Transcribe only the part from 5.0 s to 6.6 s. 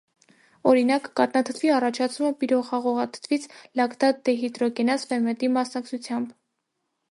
ֆերմենտի մասնակցությամբ։